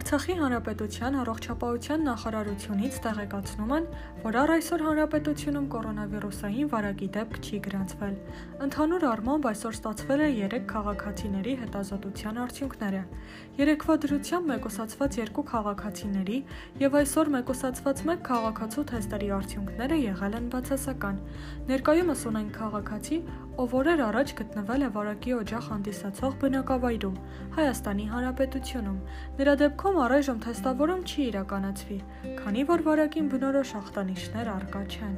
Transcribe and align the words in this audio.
Արցախի 0.00 0.34
հանրապետության 0.40 1.16
առողջապահության 1.20 2.04
նախարարությունից 2.08 2.94
տեղեկացնում 3.04 3.72
են, 3.76 3.88
որ 4.22 4.36
առ 4.40 4.52
այսօր 4.54 4.84
հանրապետությունում 4.86 5.66
կորոնավիրուսային 5.74 6.70
վարակի 6.72 7.08
դեպք 7.16 7.36
չի 7.44 7.60
գրանցվել։ 7.66 8.14
Ընդհանուր 8.64 9.04
առմամբ 9.10 9.48
այսօր 9.50 9.76
ստացվել 9.76 10.22
է 10.24 10.30
3 10.40 10.64
քաղաքացիների 10.72 11.54
հետազոտության 11.60 12.40
արդյունքները։ 12.40 13.02
Երեկվա 13.60 13.94
դրությամբ 14.00 14.50
մեկուսացված 14.50 15.20
2 15.20 15.44
քաղաքացիների 15.52 16.38
եւ 16.80 16.96
այսօր 17.00 17.32
մեկուսացված 17.36 18.02
1 18.08 18.24
քաղաքացու 18.30 18.86
թեստերի 18.90 19.30
արդյունքները 19.36 20.00
եղել 20.00 20.34
են 20.40 20.50
բացասական։ 20.56 21.20
Ներկայումս 21.68 22.24
ունենք 22.30 22.50
քաղաքացի, 22.56 23.18
ով 23.60 23.72
օրեր 23.76 24.00
առաջ 24.08 24.28
գտնվել 24.40 24.82
է 24.86 24.88
վարակի 24.96 25.32
օջախ 25.36 25.64
հանդիսացող 25.70 26.36
բնակավայրում 26.40 27.16
Հայաստանի 27.56 28.06
Հանրապետությունում։ 28.14 28.98
Նրա 29.40 29.54
դեպքում 29.60 29.89
առայժմ 30.04 30.38
թեստավորում 30.44 31.02
չի 31.08 31.20
իրականացվի, 31.30 31.98
քանի 32.38 32.64
որ 32.70 32.86
վարակին 32.86 33.34
բնորոշ 33.34 33.74
ախտանիշներ 33.80 34.54
առկա 34.54 34.82
չեն։ 34.94 35.14